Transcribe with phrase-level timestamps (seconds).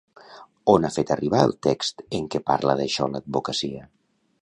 [0.73, 3.89] On ha fet arribar el text en què parla d'això l'advocacia?